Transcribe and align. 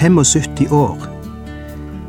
75 0.00 0.72
år. 0.72 0.98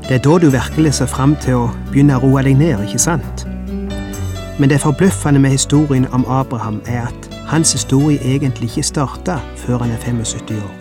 Det 0.08 0.12
er 0.12 0.18
da 0.18 0.38
du 0.38 0.50
virkelig 0.50 0.94
ser 0.94 1.06
fram 1.12 1.36
til 1.44 1.60
å 1.60 1.70
begynne 1.92 2.16
å 2.16 2.24
roe 2.24 2.44
deg 2.48 2.56
ned, 2.60 2.86
ikke 2.88 3.00
sant? 3.00 3.46
Men 4.60 4.72
det 4.72 4.82
forbløffende 4.84 5.42
med 5.44 5.58
historien 5.58 6.08
om 6.16 6.26
Abraham 6.28 6.82
er 6.88 7.10
at 7.10 7.34
hans 7.52 7.74
historie 7.76 8.20
egentlig 8.24 8.72
ikke 8.72 8.88
starta 8.94 9.40
før 9.66 9.84
han 9.84 9.92
er 9.92 10.00
75 10.08 10.56
år. 10.64 10.81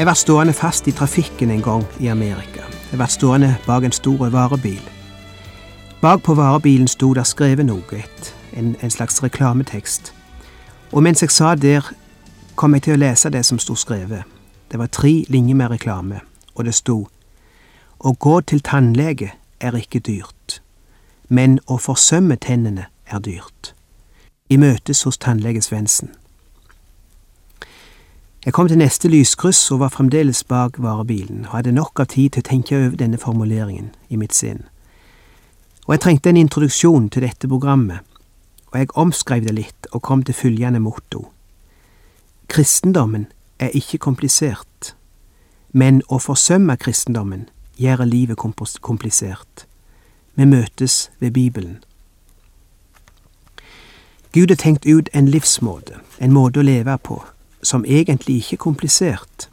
Jeg 0.00 0.06
ble 0.06 0.14
stående 0.16 0.52
fast 0.56 0.86
i 0.88 0.92
trafikken 0.96 1.50
en 1.50 1.62
gang 1.62 1.82
i 2.00 2.06
Amerika. 2.08 2.62
Jeg 2.88 2.96
ble 2.96 3.06
stående 3.12 3.48
bak 3.66 3.84
en 3.84 3.92
stor 3.92 4.30
varebil. 4.32 4.80
Bak 6.00 6.22
på 6.24 6.34
varebilen 6.34 6.88
sto 6.88 7.10
det 7.12 7.26
skrevet 7.28 7.66
noe, 7.68 8.00
en, 8.56 8.70
en 8.80 8.90
slags 8.90 9.20
reklametekst. 9.22 10.14
Og 10.92 11.02
mens 11.02 11.20
jeg 11.20 11.30
sa 11.30 11.52
der, 11.54 11.90
kom 12.56 12.74
jeg 12.74 12.86
til 12.86 12.96
å 12.96 13.00
lese 13.02 13.28
det 13.28 13.44
som 13.44 13.60
sto 13.60 13.76
skrevet. 13.76 14.24
Det 14.72 14.80
var 14.80 14.88
tre 14.88 15.12
linjer 15.28 15.60
med 15.60 15.68
reklame, 15.70 16.22
og 16.54 16.64
det 16.64 16.74
sto 16.74 17.08
Å 18.00 18.14
gå 18.16 18.40
til 18.40 18.64
tannlege 18.64 19.34
er 19.60 19.76
ikke 19.76 20.00
dyrt, 20.00 20.62
men 21.28 21.58
å 21.68 21.76
forsømme 21.76 22.40
tennene 22.40 22.88
er 23.04 23.20
dyrt. 23.20 23.74
I 24.48 24.56
møtes 24.56 25.02
hos 25.04 25.20
tannlege 25.20 25.60
Svendsen. 25.60 26.16
Jeg 28.44 28.52
kom 28.52 28.68
til 28.68 28.78
neste 28.80 29.08
lyskryss 29.08 29.66
og 29.70 29.82
var 29.82 29.90
fremdeles 29.92 30.44
bak 30.48 30.78
varebilen, 30.80 31.42
og 31.44 31.58
hadde 31.58 31.74
nok 31.76 32.00
av 32.00 32.06
tid 32.08 32.30
til 32.32 32.40
å 32.40 32.48
tenke 32.48 32.76
over 32.78 32.94
denne 32.96 33.18
formuleringen 33.20 33.90
i 34.08 34.16
mitt 34.16 34.32
sinn. 34.32 34.62
Og 35.84 35.92
jeg 35.92 36.00
trengte 36.00 36.30
en 36.32 36.38
introduksjon 36.40 37.10
til 37.12 37.26
dette 37.26 37.48
programmet, 37.48 38.00
og 38.72 38.78
jeg 38.78 38.94
omskrev 38.96 39.44
det 39.44 39.52
litt 39.58 39.88
og 39.92 40.00
kom 40.08 40.22
til 40.24 40.34
følgende 40.34 40.80
motto. 40.80 41.26
Kristendommen 42.48 43.26
er 43.60 43.76
ikke 43.76 44.00
komplisert, 44.00 44.94
men 45.72 46.00
å 46.08 46.16
forsømme 46.16 46.78
kristendommen 46.80 47.44
gjør 47.76 48.06
livet 48.08 48.40
komplisert. 48.80 49.66
Vi 50.34 50.46
møtes 50.48 51.10
ved 51.20 51.36
Bibelen. 51.36 51.84
Gud 54.32 54.48
har 54.48 54.56
tenkt 54.56 54.86
ut 54.86 55.12
en 55.12 55.28
livsmåte, 55.28 56.00
en 56.18 56.32
måte 56.32 56.62
å 56.62 56.64
leve 56.64 56.96
på, 57.04 57.18
som 57.62 57.84
egentlig 57.84 58.36
ikke 58.36 58.54
er 58.54 58.64
komplisert. 58.64 59.48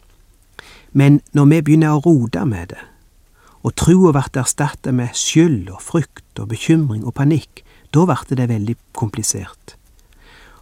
Men 0.91 1.21
når 1.33 1.45
vi 1.45 1.61
begynner 1.61 1.95
å 1.97 2.03
rote 2.05 2.45
med 2.45 2.71
det, 2.73 2.83
og 3.63 3.75
trua 3.75 4.13
blir 4.15 4.41
erstatta 4.41 4.93
med 4.95 5.15
skyld 5.17 5.69
og 5.73 5.81
frykt 5.83 6.39
og 6.39 6.49
bekymring 6.53 7.03
og 7.05 7.17
panikk, 7.17 7.63
da 7.93 8.05
blir 8.05 8.37
det 8.37 8.49
veldig 8.49 8.75
komplisert. 8.95 9.75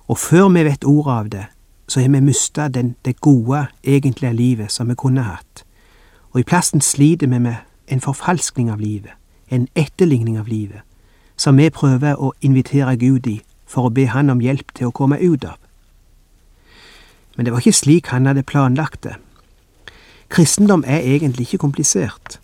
Og 0.08 0.18
før 0.18 0.50
vi 0.50 0.64
vet 0.64 0.86
ordet 0.86 1.14
av 1.14 1.30
det, 1.30 1.46
så 1.88 2.02
har 2.02 2.10
vi 2.10 2.22
mista 2.22 2.68
det 2.68 3.22
gode, 3.22 3.68
egentlige 3.84 4.34
livet 4.34 4.72
som 4.72 4.90
vi 4.90 4.96
kunne 4.96 5.22
hatt. 5.22 5.66
Og 6.34 6.40
i 6.40 6.44
plassen 6.44 6.82
sliter 6.82 7.28
vi 7.28 7.40
med 7.40 7.56
en 7.88 8.02
forfalskning 8.02 8.72
av 8.72 8.80
livet, 8.80 9.14
en 9.50 9.68
etterligning 9.76 10.40
av 10.40 10.48
livet, 10.48 10.82
som 11.38 11.58
vi 11.58 11.70
prøver 11.70 12.16
å 12.18 12.34
invitere 12.42 12.98
Gud 12.98 13.28
i 13.28 13.42
for 13.66 13.88
å 13.88 13.94
be 13.94 14.08
Han 14.08 14.30
om 14.30 14.42
hjelp 14.42 14.74
til 14.74 14.88
å 14.88 14.92
komme 14.96 15.20
ut 15.20 15.46
av. 15.46 15.58
Men 17.36 17.46
det 17.46 17.54
var 17.54 17.60
ikke 17.64 17.76
slik 17.76 18.08
han 18.14 18.26
hadde 18.26 18.44
planlagt 18.44 19.04
det. 19.04 19.16
Kristendom 20.30 20.84
er 20.88 21.04
egentlig 21.04 21.46
ikke 21.46 21.58
komplisert, 21.58 22.40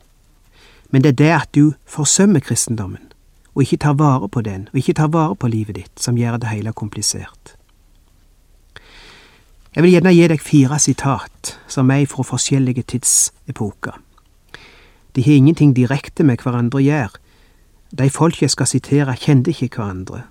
men 0.92 1.04
det 1.04 1.10
er 1.10 1.18
det 1.24 1.32
at 1.32 1.50
du 1.56 1.74
forsømmer 1.88 2.40
kristendommen, 2.40 3.12
og 3.56 3.64
ikke 3.64 3.78
tar 3.78 3.94
vare 3.94 4.30
på 4.30 4.42
den, 4.42 4.68
og 4.72 4.78
ikke 4.78 4.94
tar 4.94 5.08
vare 5.08 5.36
på 5.36 5.48
livet 5.48 5.76
ditt, 5.76 5.96
som 6.00 6.18
gjør 6.18 6.38
det 6.38 6.52
hele 6.52 6.74
komplisert. 6.74 7.56
Jeg 9.76 9.84
vil 9.84 9.92
gjerne 9.92 10.12
gi 10.12 10.28
deg 10.28 10.42
fire 10.44 10.80
sitat 10.80 11.54
som 11.72 11.92
er 11.92 12.06
fra 12.06 12.24
forskjellige 12.28 12.84
tidsepoker. 12.92 13.96
De 15.16 15.24
har 15.24 15.34
ingenting 15.34 15.76
direkte 15.76 16.24
med 16.28 16.44
hverandre 16.44 16.80
å 16.80 16.84
gjøre. 16.84 17.20
De 17.92 18.10
folk 18.10 18.42
jeg 18.42 18.52
skal 18.52 18.68
sitere, 18.68 19.16
kjente 19.16 19.52
ikke 19.52 19.80
hverandre, 19.80 20.26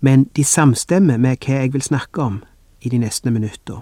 men 0.00 0.28
de 0.36 0.44
samstemmer 0.46 1.18
med 1.18 1.42
hva 1.42 1.60
jeg 1.60 1.74
vil 1.74 1.82
snakke 1.82 2.22
om 2.22 2.40
i 2.82 2.88
de 2.88 2.98
neste 2.98 3.30
minutter. 3.30 3.80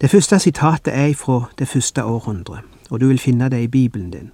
Det 0.00 0.10
første 0.10 0.38
sitatet 0.38 0.94
er 0.94 1.14
fra 1.14 1.42
det 1.58 1.68
første 1.68 2.04
århundret, 2.04 2.60
og 2.90 3.00
du 3.00 3.06
vil 3.06 3.18
finne 3.18 3.48
det 3.48 3.62
i 3.62 3.66
Bibelen 3.66 4.10
din. 4.10 4.30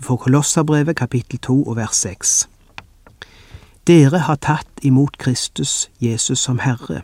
Fra 0.00 0.16
Kolosserbrevet 0.16 0.96
kapittel 0.96 1.38
2 1.38 1.64
og 1.64 1.76
vers 1.76 1.96
6. 1.96 2.48
Dere 3.86 4.18
har 4.18 4.36
tatt 4.36 4.82
imot 4.82 5.18
Kristus 5.18 5.90
Jesus 6.00 6.38
som 6.38 6.58
Herre. 6.58 7.02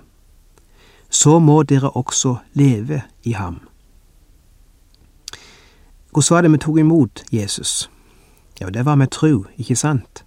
Så 1.11 1.39
må 1.39 1.63
dere 1.63 1.91
også 1.91 2.37
leve 2.53 3.03
i 3.23 3.33
ham. 3.33 3.61
Hvordan 6.13 6.35
var 6.35 6.43
det 6.43 6.53
vi 6.53 6.59
tok 6.59 6.79
imot 6.79 7.25
Jesus? 7.33 7.91
Ja, 8.61 8.71
det 8.71 8.85
var 8.85 8.95
med 8.95 9.09
tru, 9.11 9.45
ikke 9.59 9.77
sant? 9.77 10.24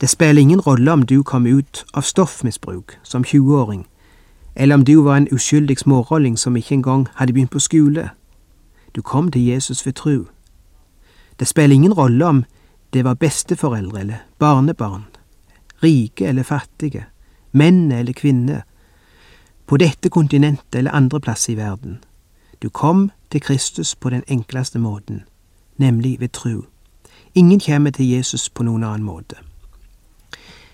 Det 0.00 0.08
spiller 0.08 0.42
ingen 0.42 0.60
rolle 0.60 0.92
om 0.92 1.02
du 1.02 1.22
kom 1.22 1.46
ut 1.46 1.84
av 1.94 2.02
stoffmisbruk 2.02 2.98
som 3.02 3.24
20-åring, 3.24 3.86
eller 4.54 4.74
om 4.74 4.84
du 4.84 5.02
var 5.02 5.16
en 5.16 5.28
uskyldig 5.32 5.78
smårolling 5.78 6.38
som 6.38 6.56
ikke 6.56 6.74
engang 6.74 7.06
hadde 7.14 7.32
begynt 7.32 7.50
på 7.50 7.58
skole. 7.58 8.10
Du 8.94 9.02
kom 9.02 9.30
til 9.30 9.44
Jesus 9.46 9.86
ved 9.86 9.92
tru. 9.92 10.24
Det 11.38 11.48
spiller 11.48 11.74
ingen 11.74 11.92
rolle 11.92 12.26
om 12.26 12.44
det 12.92 13.04
var 13.04 13.14
besteforeldre 13.14 14.00
eller 14.00 14.16
barnebarn, 14.38 15.04
rike 15.82 16.26
eller 16.26 16.42
fattige, 16.42 17.06
menn 17.52 17.92
eller 17.92 18.12
kvinner, 18.12 18.62
på 19.66 19.76
dette 19.76 20.10
kontinentet 20.10 20.74
eller 20.74 20.90
andre 20.90 21.20
plasser 21.20 21.52
i 21.52 21.56
verden. 21.56 21.98
Du 22.62 22.68
kom 22.68 23.10
til 23.30 23.40
Kristus 23.40 23.94
på 23.94 24.10
den 24.10 24.22
enkleste 24.28 24.78
måten, 24.78 25.22
nemlig 25.76 26.20
ved 26.20 26.28
tru. 26.28 26.62
Ingen 27.34 27.60
kommer 27.60 27.90
til 27.90 28.08
Jesus 28.08 28.48
på 28.48 28.62
noen 28.62 28.84
annen 28.84 29.02
måte. 29.02 29.36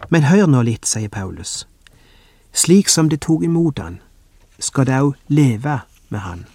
Men 0.09 0.23
hør 0.23 0.47
nå 0.47 0.63
litt, 0.63 0.87
sier 0.89 1.09
Paulus. 1.09 1.67
Slik 2.53 2.89
som 2.89 3.09
det 3.09 3.21
tok 3.27 3.45
imot 3.45 3.79
han, 3.79 4.01
skal 4.59 4.87
det 4.89 4.99
òg 5.01 5.15
leve 5.29 5.81
med 6.09 6.21
han. 6.21 6.47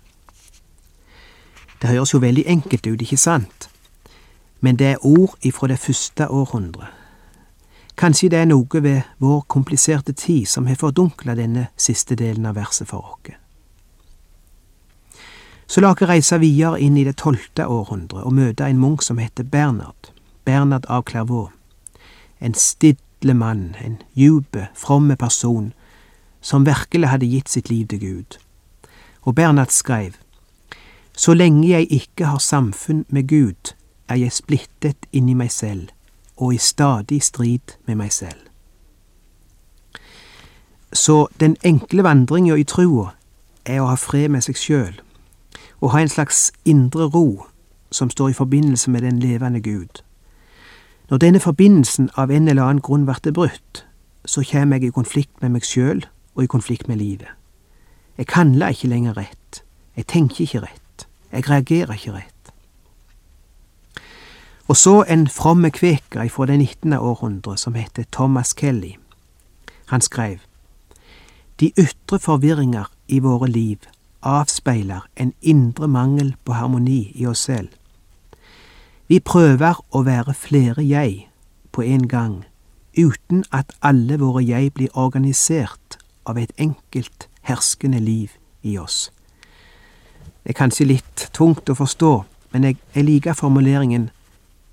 Det 1.81 1.89
høres 1.89 2.13
jo 2.13 2.19
veldig 2.19 2.43
enkelt 2.47 2.87
ut, 2.87 3.01
ikke 3.01 3.17
sant? 3.17 3.69
Men 4.59 4.75
det 4.75 4.87
er 4.87 5.05
ord 5.05 5.35
ifra 5.41 5.67
det 5.67 5.79
første 5.79 6.27
århundret. 6.27 6.89
Kanskje 7.95 8.29
det 8.29 8.39
er 8.41 8.47
noe 8.49 8.81
ved 8.83 9.01
vår 9.23 9.45
kompliserte 9.47 10.13
tid 10.13 10.47
som 10.51 10.65
har 10.67 10.75
fordunkla 10.75 11.35
denne 11.35 11.69
siste 11.77 12.15
delen 12.19 12.45
av 12.45 12.57
verset 12.59 12.89
for 12.89 13.13
oss. 13.13 13.35
Så 15.67 15.81
la 15.81 15.93
oss 15.93 16.01
reise 16.01 16.37
videre 16.37 16.79
inn 16.79 16.97
i 16.97 17.05
det 17.07 17.15
tolvte 17.17 17.67
århundret 17.67 18.25
og 18.25 18.33
møte 18.33 18.67
en 18.67 18.79
munk 18.79 19.01
som 19.03 19.17
heter 19.17 19.43
Bernard, 19.43 20.11
Bernard 20.45 20.85
av 20.89 21.05
Clairvaux. 21.07 21.51
En 22.39 22.53
stille 23.25 23.33
mann, 23.33 23.75
en 23.83 23.97
djupe, 24.15 24.67
fromme 24.75 25.15
person, 25.15 25.73
som 26.41 26.65
virkelig 26.65 27.09
hadde 27.09 27.25
gitt 27.25 27.49
sitt 27.49 27.69
liv 27.69 27.87
til 27.87 27.99
Gud. 27.99 28.37
Og 29.21 29.35
Bernhard 29.35 29.71
skrev, 29.71 30.13
Så 31.17 31.33
lenge 31.33 31.69
jeg 31.69 31.87
ikke 31.89 32.25
har 32.25 32.37
samfunn 32.37 33.05
med 33.09 33.27
Gud, 33.27 33.73
er 34.07 34.15
jeg 34.15 34.31
splittet 34.31 34.97
inni 35.11 35.33
meg 35.33 35.51
selv 35.51 35.89
og 36.37 36.53
i 36.53 36.57
stadig 36.57 37.23
strid 37.23 37.73
med 37.87 37.95
meg 37.95 38.11
selv. 38.11 38.39
Så 40.93 41.27
den 41.39 41.55
enkle 41.63 42.03
vandringa 42.03 42.55
i 42.55 42.63
trua 42.63 43.15
er 43.65 43.79
å 43.79 43.87
ha 43.87 43.95
fred 43.95 44.29
med 44.29 44.43
seg 44.43 44.55
sjøl, 44.55 44.99
og 45.81 45.91
ha 45.91 46.01
en 46.01 46.09
slags 46.09 46.51
indre 46.65 47.07
ro 47.07 47.45
som 47.91 48.09
står 48.09 48.29
i 48.29 48.33
forbindelse 48.33 48.91
med 48.91 49.01
den 49.01 49.19
levende 49.19 49.61
Gud. 49.61 50.03
Når 51.09 51.17
denne 51.17 51.39
forbindelsen 51.39 52.09
av 52.17 52.31
en 52.31 52.47
eller 52.47 52.63
annen 52.63 52.81
grunn 52.81 53.05
blir 53.05 53.33
brutt, 53.33 53.85
så 54.25 54.43
kommer 54.51 54.77
jeg 54.77 54.89
i 54.89 54.95
konflikt 54.95 55.41
med 55.41 55.53
meg 55.53 55.65
sjøl 55.65 56.05
og 56.35 56.43
i 56.43 56.49
konflikt 56.49 56.87
med 56.87 56.97
livet. 56.97 57.29
Jeg 58.17 58.25
handler 58.33 58.73
ikke 58.73 58.87
lenger 58.87 59.17
rett, 59.17 59.63
jeg 59.95 60.07
tenker 60.07 60.41
ikke 60.41 60.63
rett, 60.65 61.07
jeg 61.31 61.49
reagerer 61.49 61.93
ikke 61.93 62.15
rett. 62.15 62.31
Og 64.67 64.77
så 64.77 65.03
en 65.07 65.27
fromme 65.27 65.69
kveker 65.69 66.29
fra 66.29 66.45
det 66.45 66.57
19. 66.57 66.93
århundre 66.93 67.57
som 67.57 67.75
heter 67.75 68.03
Thomas 68.11 68.55
Kelly. 68.57 68.95
Han 69.85 70.01
skrev 70.01 70.39
De 71.59 71.71
ytre 71.77 72.19
forvirringer 72.19 72.89
i 73.07 73.19
våre 73.19 73.47
liv 73.47 73.77
avspeiler 74.25 75.05
en 75.15 75.33
indre 75.41 75.87
mangel 75.87 76.33
på 76.45 76.53
harmoni 76.53 77.11
i 77.15 77.25
oss 77.25 77.45
selv. 77.45 77.69
Vi 79.07 79.19
prøver 79.19 79.77
å 79.93 80.01
være 80.01 80.33
flere 80.33 80.81
jeg 80.81 81.27
på 81.71 81.83
en 81.85 82.07
gang, 82.07 82.39
uten 82.97 83.43
at 83.53 83.75
alle 83.85 84.17
våre 84.17 84.41
jeg 84.41 84.71
blir 84.73 84.97
organisert 84.97 85.99
av 86.25 86.39
et 86.41 86.51
enkelt, 86.57 87.27
herskende 87.45 87.99
liv 88.01 88.33
i 88.63 88.77
oss. 88.81 89.11
Det 90.41 90.55
er 90.55 90.57
kanskje 90.57 90.89
litt 90.89 91.27
tungt 91.37 91.69
å 91.69 91.77
forstå, 91.77 92.11
men 92.53 92.65
jeg, 92.65 92.81
jeg 92.95 93.05
liker 93.05 93.37
formuleringen 93.37 94.09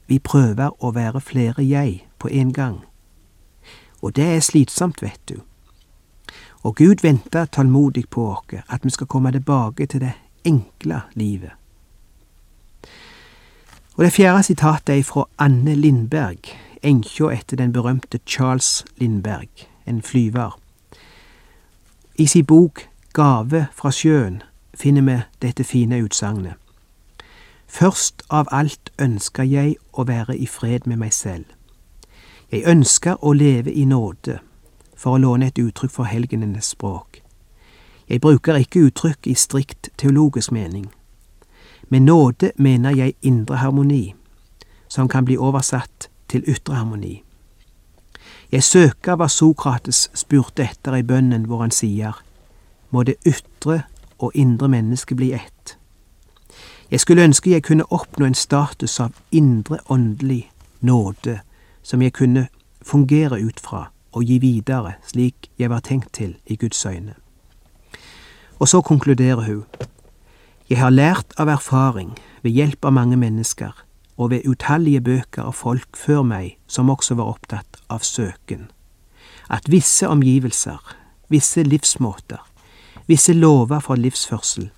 vi 0.09 0.19
prøver 0.19 0.73
å 0.81 0.95
være 0.97 1.21
flere 1.21 1.65
jeg 1.65 2.03
på 2.19 2.33
en 2.33 2.57
gang. 2.57 2.83
Og 4.01 4.17
det 4.17 4.31
er 4.33 4.41
slitsomt, 4.41 5.03
vet 5.05 5.21
du. 5.29 5.43
Og 6.65 6.77
Gud 6.81 7.05
venter 7.05 7.45
tålmodig 7.53 8.09
på 8.09 8.31
oss, 8.33 8.63
at 8.69 8.85
vi 8.85 8.97
skal 8.97 9.07
komme 9.13 9.33
tilbake 9.33 9.87
til 9.87 10.09
det 10.09 10.17
enkle 10.45 11.05
livet. 11.15 11.62
Og 13.97 14.05
Det 14.05 14.13
fjerde 14.13 14.43
sitatet 14.43 14.99
er 14.99 15.03
fra 15.03 15.29
Anne 15.39 15.75
Lindberg, 15.75 16.39
enkja 16.83 17.29
etter 17.31 17.57
den 17.57 17.73
berømte 17.73 18.19
Charles 18.27 18.85
Lindberg, 18.97 19.49
en 19.87 20.03
flyver. 20.03 20.59
I 22.19 22.27
sin 22.27 22.47
bok 22.47 22.89
Gave 23.15 23.67
fra 23.73 23.91
sjøen 23.91 24.43
finner 24.75 25.03
vi 25.03 25.19
dette 25.43 25.65
fine 25.65 26.05
utsagnet. 26.05 26.55
Først 27.69 28.23
av 28.31 28.49
alt 28.51 28.93
ønsker 28.99 29.43
jeg 29.43 29.77
å 29.93 30.05
være 30.05 30.37
i 30.37 30.47
fred 30.47 30.81
med 30.87 30.97
meg 30.97 31.13
selv. 31.13 31.45
Jeg 32.53 32.65
ønsker 32.67 33.21
å 33.25 33.33
leve 33.33 33.73
i 33.73 33.85
nåde, 33.85 34.39
for 34.97 35.17
å 35.17 35.21
låne 35.21 35.47
et 35.47 35.59
uttrykk 35.59 35.93
for 35.93 36.05
helgenenes 36.05 36.73
språk. 36.73 37.21
Jeg 38.09 38.21
bruker 38.21 38.57
ikke 38.57 38.87
uttrykk 38.89 39.27
i 39.27 39.35
strikt 39.35 39.89
teologisk 39.97 40.53
mening. 40.53 40.89
Med 41.93 42.01
nåde 42.01 42.53
mener 42.57 42.91
jeg 42.91 43.15
indre 43.23 43.57
harmoni, 43.57 44.15
som 44.89 45.09
kan 45.09 45.25
bli 45.25 45.37
oversatt 45.37 46.09
til 46.29 46.45
ytre 46.49 46.75
harmoni. 46.75 47.23
Jeg 48.53 48.65
søker 48.65 49.19
hva 49.21 49.29
Sokrates 49.29 50.07
spurte 50.17 50.65
etter 50.65 50.97
i 50.97 51.05
bønnen 51.05 51.45
hvor 51.45 51.61
han 51.61 51.75
sier, 51.77 52.17
må 52.91 53.05
det 53.05 53.19
ytre 53.29 53.83
og 54.19 54.33
indre 54.33 54.71
menneske 54.73 55.15
bli 55.21 55.35
ett. 55.37 55.77
Jeg 56.91 57.01
skulle 57.01 57.29
ønske 57.29 57.53
jeg 57.53 57.69
kunne 57.69 57.91
oppnå 57.93 58.25
en 58.25 58.41
status 58.41 58.97
av 59.01 59.13
indre 59.31 59.85
åndelig 59.93 60.49
nåde 60.81 61.43
som 61.83 62.03
jeg 62.03 62.17
kunne 62.17 62.49
fungere 62.81 63.45
ut 63.45 63.61
fra 63.61 63.91
og 64.13 64.25
gi 64.25 64.41
videre 64.41 64.97
slik 65.05 65.51
jeg 65.59 65.69
var 65.69 65.85
tenkt 65.85 66.13
til 66.13 66.39
i 66.47 66.57
Guds 66.57 66.87
øyne. 66.87 67.15
Og 68.59 68.69
så 68.69 68.81
konkluderer 68.81 69.45
hun. 69.45 69.65
Jeg 70.73 70.81
har 70.81 70.91
lært 70.91 71.35
av 71.37 71.51
erfaring, 71.53 72.15
ved 72.41 72.55
hjelp 72.57 72.87
av 72.89 72.95
mange 72.97 73.17
mennesker, 73.21 73.75
og 74.17 74.31
ved 74.33 74.47
utallige 74.49 75.03
bøker 75.05 75.51
av 75.51 75.59
folk 75.59 75.99
før 76.01 76.23
meg 76.25 76.55
som 76.65 76.89
også 76.89 77.19
var 77.19 77.29
opptatt 77.35 77.77
av 77.93 78.01
søken, 78.09 78.71
at 79.53 79.69
visse 79.69 80.09
omgivelser, 80.09 80.81
visse 81.29 81.67
livsmåter, 81.69 82.41
visse 83.05 83.37
lover 83.37 83.85
for 83.85 84.01
livsførsel 84.01 84.71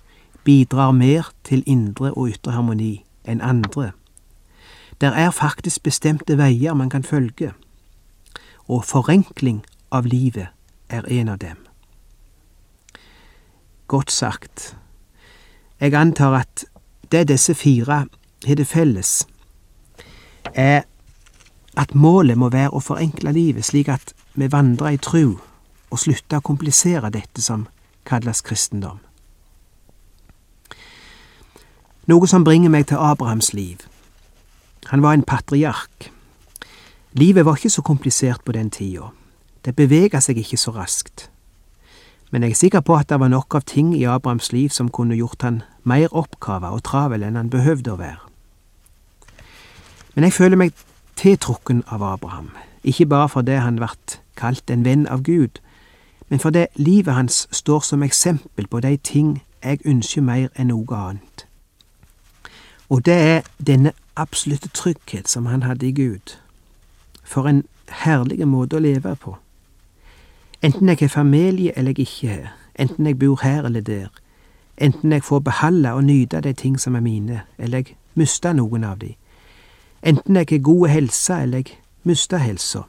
bidrar 0.43 0.91
mer 0.91 1.31
til 1.47 1.63
indre 1.63 2.11
og 2.11 2.35
ytre 2.35 2.59
harmoni 2.59 3.05
enn 3.23 3.39
andre. 3.39 3.93
Der 4.99 5.15
er 5.15 5.31
faktisk 5.31 5.87
bestemte 5.87 6.35
veier 6.35 6.75
man 6.75 6.91
kan 6.91 7.07
følge, 7.07 7.53
og 8.67 8.83
forenkling 8.83 9.63
av 9.95 10.11
livet 10.11 10.51
er 10.89 11.07
en 11.07 11.37
av 11.37 11.39
dem. 11.39 11.61
Godt 13.87 14.11
sagt. 14.11 14.75
Jeg 15.79 15.93
antar 15.93 16.37
at 16.39 16.65
det 17.11 17.27
disse 17.27 17.53
fire 17.53 18.07
har 18.45 18.55
til 18.55 18.65
felles, 18.65 19.27
er 20.53 20.83
at 21.77 21.95
målet 21.95 22.37
må 22.37 22.49
være 22.49 22.71
å 22.71 22.79
forenkle 22.79 23.33
livet 23.35 23.65
slik 23.65 23.89
at 23.91 24.13
vi 24.35 24.47
vandrer 24.51 24.95
i 24.95 25.01
tru 25.01 25.35
og 25.91 25.99
slutter 25.99 26.39
å 26.39 26.45
komplisere 26.45 27.11
dette 27.11 27.41
som 27.43 27.67
kalles 28.07 28.41
kristendom. 28.45 29.01
Noe 32.07 32.27
som 32.29 32.45
bringer 32.45 32.69
meg 32.69 32.87
til 32.87 33.01
Abrahams 33.01 33.51
liv. 33.53 33.81
Han 34.93 35.01
var 35.01 35.17
en 35.17 35.25
patriark. 35.25 36.11
Livet 37.17 37.45
var 37.45 37.57
ikke 37.57 37.73
så 37.73 37.81
komplisert 37.81 38.45
på 38.45 38.53
den 38.53 38.69
tida. 38.69 39.09
Det 39.65 39.75
bevega 39.75 40.21
seg 40.21 40.37
ikke 40.37 40.59
så 40.61 40.71
raskt 40.75 41.29
men 42.31 42.43
jeg 42.43 42.51
er 42.51 42.55
sikker 42.55 42.81
på 42.81 42.95
at 42.95 43.09
det 43.09 43.19
var 43.19 43.31
nok 43.31 43.55
av 43.55 43.65
ting 43.69 43.93
i 43.95 44.03
Abrahams 44.03 44.51
liv 44.51 44.69
som 44.69 44.89
kunne 44.91 45.15
gjort 45.15 45.41
han 45.41 45.61
mer 45.83 46.11
oppkava 46.11 46.71
og 46.73 46.83
travel 46.83 47.23
enn 47.23 47.37
han 47.37 47.49
behøvde 47.49 47.93
å 47.93 47.99
være. 48.01 48.21
Men 50.15 50.23
jeg 50.23 50.33
føler 50.33 50.59
meg 50.59 50.73
tiltrukken 51.15 51.83
av 51.87 52.03
Abraham, 52.03 52.49
ikke 52.83 53.05
bare 53.05 53.29
fordi 53.29 53.59
han 53.61 53.79
vart 53.79 54.19
kalt 54.35 54.71
en 54.71 54.85
venn 54.85 55.07
av 55.07 55.23
Gud, 55.23 55.61
men 56.29 56.39
fordi 56.39 56.65
livet 56.75 57.13
hans 57.13 57.47
står 57.51 57.79
som 57.79 58.03
eksempel 58.03 58.67
på 58.67 58.79
de 58.79 58.97
ting 58.97 59.43
jeg 59.63 59.85
ønsker 59.85 60.21
mer 60.21 60.49
enn 60.55 60.71
noe 60.73 60.97
annet. 60.97 61.45
Og 62.89 63.05
det 63.05 63.13
er 63.13 63.47
denne 63.57 63.91
absolutte 64.15 64.69
trygghet 64.69 65.29
som 65.29 65.45
han 65.45 65.63
hadde 65.63 65.87
i 65.87 65.91
Gud. 65.91 66.37
For 67.23 67.47
en 67.49 67.63
herlig 67.89 68.45
måte 68.47 68.77
å 68.77 68.83
leve 68.83 69.15
på. 69.15 69.37
Enten 70.65 70.89
jeg 70.89 70.97
har 70.99 71.07
familie 71.07 71.77
eller 71.77 71.91
jeg 71.91 71.99
ikke. 71.99 72.27
Har, 72.27 72.53
enten 72.79 73.05
jeg 73.07 73.19
bor 73.19 73.39
her 73.43 73.63
eller 73.63 73.81
der, 73.81 74.07
enten 74.77 75.11
jeg 75.11 75.23
får 75.23 75.39
beholde 75.39 75.91
og 75.91 76.03
nyte 76.03 76.41
de 76.41 76.53
ting 76.53 76.79
som 76.79 76.95
er 76.95 76.99
mine, 76.99 77.41
eller 77.57 77.77
jeg 77.77 77.95
mister 78.15 78.53
noen 78.53 78.83
av 78.83 78.97
de, 78.97 79.13
enten 80.03 80.35
jeg 80.35 80.47
har 80.49 80.59
god 80.59 80.87
helse 80.87 81.33
eller 81.41 81.57
jeg 81.57 81.77
mister 82.03 82.37
helsa, 82.37 82.81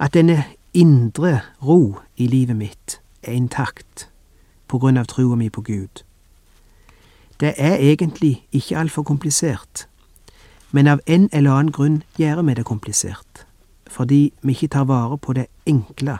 at 0.00 0.14
denne 0.14 0.44
indre 0.74 1.40
ro 1.62 1.96
i 2.16 2.26
livet 2.26 2.56
mitt 2.56 3.00
er 3.22 3.32
intakt 3.32 4.08
på 4.68 4.78
grunn 4.78 5.00
av 5.00 5.08
trua 5.08 5.36
mi 5.36 5.48
på 5.48 5.60
Gud. 5.60 6.04
Det 7.40 7.54
er 7.56 7.76
egentlig 7.76 8.44
ikke 8.52 8.78
altfor 8.78 9.02
komplisert, 9.02 9.88
men 10.70 10.86
av 10.86 11.00
en 11.06 11.28
eller 11.32 11.50
annen 11.50 11.72
grunn 11.72 12.02
gjør 12.18 12.42
vi 12.42 12.54
det 12.54 12.64
komplisert, 12.64 13.46
fordi 13.88 14.32
vi 14.42 14.52
ikke 14.52 14.68
tar 14.68 14.84
vare 14.84 15.18
på 15.18 15.32
det 15.32 15.46
enkle 15.66 16.18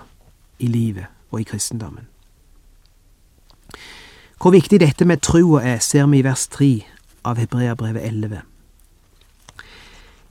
i 0.58 0.66
livet 0.66 1.06
og 1.30 1.40
i 1.40 1.44
kristendommen. 1.44 2.08
Hvor 4.40 4.50
viktig 4.50 4.80
dette 4.80 5.04
med 5.04 5.16
trua 5.16 5.62
er, 5.62 5.78
ser 5.78 6.06
vi 6.06 6.18
i 6.18 6.24
vers 6.24 6.46
3 6.48 6.86
av 7.24 7.36
Hebreabrevet 7.36 8.04
11. 8.06 8.40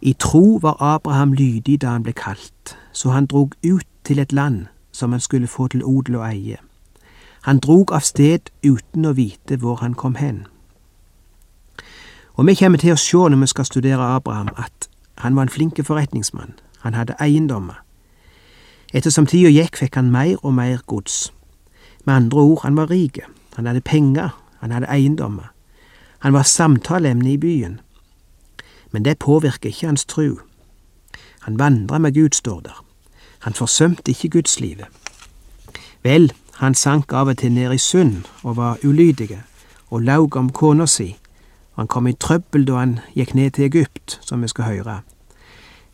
I 0.02 0.14
tro 0.14 0.60
var 0.62 0.78
Abraham 0.80 1.34
lydig 1.34 1.82
da 1.82 1.96
han 1.96 2.04
ble 2.04 2.14
kalt, 2.14 2.78
så 2.94 3.10
han 3.10 3.26
drog 3.26 3.56
ut 3.66 3.88
til 4.04 4.20
et 4.20 4.34
land 4.34 4.66
som 4.92 5.12
han 5.12 5.20
skulle 5.22 5.48
få 5.48 5.68
til 5.68 5.84
odel 5.84 6.16
og 6.16 6.28
eie. 6.30 6.58
Han 7.42 7.60
drog 7.60 7.92
av 7.94 8.02
sted 8.06 8.50
uten 8.66 9.06
å 9.06 9.14
vite 9.14 9.58
hvor 9.62 9.82
han 9.82 9.94
kom 9.94 10.16
hen. 10.16 10.46
Og 12.36 12.48
vi 12.48 12.56
kommer 12.56 12.78
til 12.78 12.94
å 12.94 13.00
se 13.00 13.18
når 13.18 13.42
vi 13.42 13.48
skal 13.48 13.66
studere 13.66 14.12
Abraham, 14.16 14.50
at 14.58 14.90
han 15.24 15.36
var 15.36 15.48
en 15.48 15.54
flink 15.54 15.80
forretningsmann. 15.86 16.54
Han 16.84 16.94
hadde 16.94 17.16
eiendommer. 17.22 17.85
Ettersom 18.96 19.28
tida 19.28 19.50
gikk, 19.52 19.76
fikk 19.76 19.98
han 20.00 20.12
mer 20.12 20.40
og 20.40 20.54
mer 20.56 20.80
gods. 20.88 21.34
Med 22.06 22.16
andre 22.16 22.40
ord, 22.40 22.62
han 22.64 22.78
var 22.78 22.90
rik. 22.90 23.20
Han 23.56 23.68
hadde 23.68 23.82
penger, 23.82 24.30
han 24.60 24.72
hadde 24.72 24.88
eiendommer. 24.88 25.52
Han 26.20 26.34
var 26.34 26.48
samtaleemne 26.48 27.34
i 27.34 27.38
byen. 27.38 27.80
Men 28.92 29.06
det 29.06 29.20
påvirker 29.20 29.70
ikke 29.70 29.88
hans 29.88 30.06
tru. 30.06 30.38
Han 31.42 31.60
vandra 31.60 31.98
med 31.98 32.14
Gud, 32.14 32.34
står 32.34 32.60
der. 32.60 32.86
Han 33.40 33.54
forsømte 33.54 34.12
ikke 34.12 34.30
gudslivet. 34.30 34.88
Vel, 36.04 36.32
han 36.54 36.76
sank 36.76 37.14
av 37.14 37.28
og 37.28 37.38
til 37.38 37.52
ned 37.52 37.74
i 37.74 37.78
synd 37.78 38.24
og 38.44 38.56
var 38.58 38.80
ulydige, 38.84 39.42
og 39.90 40.02
laug 40.02 40.36
om 40.36 40.50
kona 40.50 40.86
si, 40.86 41.18
og 41.74 41.82
han 41.84 41.88
kom 41.88 42.08
i 42.08 42.14
trøbbel 42.14 42.68
da 42.68 42.80
han 42.80 43.00
gikk 43.16 43.36
ned 43.36 43.52
til 43.52 43.66
Egypt, 43.66 44.20
som 44.22 44.42
vi 44.42 44.48
skal 44.48 44.66
høre. 44.66 45.00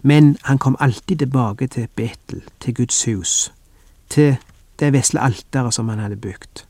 Men 0.01 0.37
han 0.43 0.57
kom 0.57 0.75
alltid 0.79 1.17
tilbake 1.17 1.67
til 1.67 1.87
Betel, 1.95 2.41
til 2.59 2.73
Guds 2.75 3.05
hus, 3.05 3.53
til 4.09 4.37
det 4.79 4.93
vesle 4.93 5.21
alteret 5.21 5.73
som 5.73 5.89
han 5.89 5.99
hadde 5.99 6.15
bygd. 6.15 6.65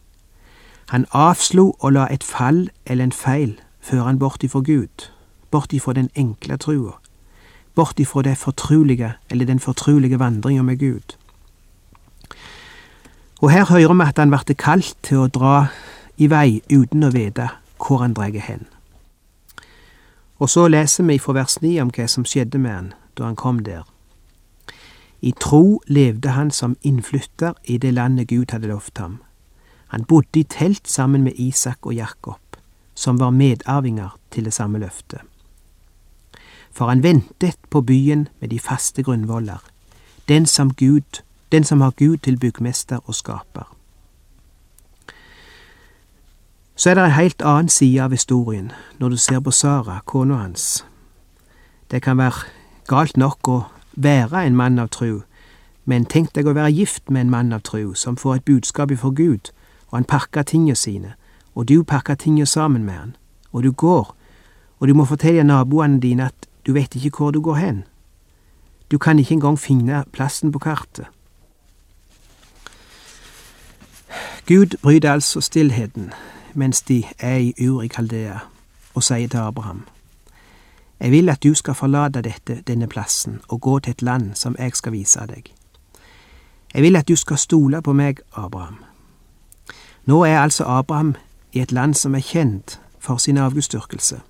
Han 0.91 1.05
avslo 1.15 1.71
å 1.79 1.89
la 1.89 2.07
et 2.11 2.23
fall 2.23 2.65
eller 2.85 3.07
en 3.07 3.15
feil 3.15 3.55
føre 3.79 4.03
han 4.03 4.19
bort 4.19 4.43
ifra 4.43 4.59
Gud, 4.59 5.07
bort 5.51 5.73
ifra 5.73 5.93
den 5.93 6.09
enkle 6.15 6.57
trua, 6.57 6.97
bort 7.75 7.99
ifra 7.99 8.21
det 8.27 8.37
fortrulige, 8.37 9.13
eller 9.29 9.45
den 9.45 9.59
fortrulige 9.59 10.19
vandringa 10.19 10.61
med 10.61 10.79
Gud. 10.79 11.15
Og 13.41 13.51
her 13.51 13.65
hører 13.65 13.93
vi 13.93 14.03
at 14.03 14.19
han 14.19 14.29
ble 14.29 14.55
kalt 14.59 14.97
til 15.03 15.23
å 15.23 15.31
dra 15.31 15.55
i 16.17 16.27
vei 16.27 16.61
uten 16.69 17.07
å 17.07 17.15
vite 17.15 17.47
hvor 17.79 18.03
han 18.03 18.13
drar 18.13 18.35
hen. 18.35 18.67
Og 20.39 20.49
så 20.49 20.67
leser 20.67 21.07
vi 21.07 21.17
fra 21.17 21.33
vers 21.33 21.61
9 21.61 21.79
om 21.81 21.89
hva 21.95 22.07
som 22.07 22.25
skjedde 22.25 22.59
med 22.59 22.75
han 22.75 22.91
da 23.17 23.23
han 23.23 23.35
kom 23.35 23.59
der. 23.59 23.83
I 25.21 25.33
tro 25.39 25.81
levde 25.87 26.29
han 26.29 26.51
som 26.51 26.77
innflytter 26.81 27.53
i 27.63 27.77
det 27.77 27.93
landet 27.93 28.27
Gud 28.27 28.51
hadde 28.51 28.67
lovt 28.67 28.97
ham. 28.97 29.19
Han 29.87 30.03
bodde 30.03 30.39
i 30.39 30.43
telt 30.43 30.87
sammen 30.87 31.23
med 31.23 31.33
Isak 31.35 31.85
og 31.85 31.93
Jakob, 31.95 32.57
som 32.95 33.19
var 33.19 33.29
medarvinger 33.29 34.17
til 34.31 34.45
det 34.45 34.53
samme 34.53 34.79
løftet. 34.79 35.19
For 36.71 36.87
han 36.87 37.03
ventet 37.03 37.57
på 37.69 37.81
byen 37.81 38.27
med 38.39 38.49
de 38.49 38.59
faste 38.59 39.03
grunnvoller, 39.03 39.59
den 40.27 40.45
som, 40.45 40.73
Gud, 40.73 41.21
den 41.51 41.63
som 41.63 41.81
har 41.81 41.91
Gud 41.91 42.17
til 42.17 42.39
byggmester 42.39 42.99
og 43.05 43.15
skaper. 43.15 43.75
Så 46.75 46.89
er 46.89 46.93
det 46.93 47.03
en 47.03 47.11
helt 47.11 47.41
annen 47.41 47.69
side 47.69 48.01
av 48.01 48.11
historien 48.11 48.71
når 48.97 49.09
du 49.09 49.17
ser 49.17 49.39
på 49.39 49.51
Sara, 49.51 49.99
kona 50.05 50.35
hans. 50.35 50.85
Det 51.91 52.01
kan 52.01 52.17
være 52.17 52.60
galt 52.87 53.17
nok 53.17 53.47
å 53.47 53.57
være 53.95 54.45
en 54.45 54.55
mann 54.55 54.79
av 54.79 54.89
tru, 54.89 55.21
men 55.85 56.05
tenk 56.05 56.33
deg 56.35 56.47
å 56.47 56.55
være 56.55 56.71
gift 56.71 57.09
med 57.09 57.25
en 57.25 57.33
mann 57.33 57.53
av 57.53 57.63
tru, 57.67 57.93
som 57.95 58.17
får 58.17 58.35
et 58.35 58.45
budskap 58.45 58.91
ifra 58.91 59.09
Gud, 59.09 59.51
og 59.89 59.97
han 59.99 60.07
pakker 60.07 60.43
tingene 60.43 60.75
sine, 60.75 61.13
og 61.55 61.67
du 61.67 61.83
pakker 61.83 62.15
tingene 62.15 62.45
sammen 62.45 62.85
med 62.85 62.93
han, 62.93 63.15
og 63.51 63.63
du 63.63 63.71
går, 63.71 64.15
og 64.79 64.87
du 64.87 64.93
må 64.93 65.05
fortelle 65.05 65.43
naboene 65.43 65.99
dine 66.01 66.29
at 66.31 66.47
du 66.65 66.73
vet 66.73 66.95
ikke 66.95 67.17
hvor 67.17 67.31
du 67.31 67.41
går 67.41 67.55
hen. 67.55 67.83
Du 68.91 68.97
kan 68.97 69.19
ikke 69.19 69.33
engang 69.33 69.59
finne 69.59 70.03
plassen 70.11 70.51
på 70.51 70.59
kartet. 70.59 71.05
Gud 74.45 74.77
bryter 74.81 75.13
altså 75.13 75.41
stillheten 75.41 76.11
mens 76.53 76.81
de 76.81 77.03
er 77.19 77.35
i 77.37 77.67
Ur 77.67 77.81
i 77.81 77.87
Kaldea, 77.87 78.39
og 78.93 79.03
sier 79.03 79.27
til 79.27 79.37
Abraham, 79.37 79.85
Jeg 81.01 81.11
vil 81.11 81.29
at 81.29 81.43
du 81.43 81.53
skal 81.53 81.73
forlate 81.73 82.21
dette, 82.21 82.61
denne 82.67 82.87
plassen 82.87 83.41
og 83.47 83.61
gå 83.61 83.79
til 83.79 83.91
et 83.91 84.01
land 84.01 84.35
som 84.35 84.55
jeg 84.59 84.75
skal 84.77 84.91
vise 84.93 85.19
deg. 85.27 85.49
Jeg 86.73 86.83
vil 86.83 86.95
at 86.95 87.07
du 87.07 87.15
skal 87.15 87.37
stole 87.37 87.81
på 87.81 87.93
meg, 87.93 88.19
Abraham. 88.37 88.77
Nå 90.05 90.23
er 90.23 90.39
altså 90.39 90.63
Abraham 90.63 91.15
i 91.53 91.59
et 91.59 91.71
land 91.71 91.93
som 91.93 92.15
er 92.15 92.21
kjent 92.21 92.79
for 92.99 93.17
sin 93.17 93.37
avgudsdyrkelse, 93.37 94.21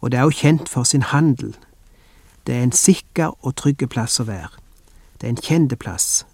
og 0.00 0.12
det 0.12 0.18
er 0.18 0.24
også 0.24 0.38
kjent 0.38 0.68
for 0.68 0.82
sin 0.82 1.02
handel. 1.02 1.56
Det 2.46 2.54
er 2.54 2.62
en 2.62 2.72
sikker 2.72 3.34
og 3.46 3.56
trygg 3.56 3.88
plass 3.90 4.20
å 4.20 4.24
være. 4.24 4.54
Det 5.20 5.26
er 5.26 5.34
en 5.34 5.42
kjent 5.42 5.78
plass. 5.78 6.26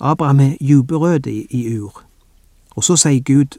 Abraham 0.00 0.40
er 0.40 0.56
juberød 0.60 1.26
i, 1.26 1.46
i 1.50 1.78
Ur, 1.78 2.04
og 2.76 2.84
så 2.84 2.96
sier 2.96 3.24
Gud, 3.24 3.58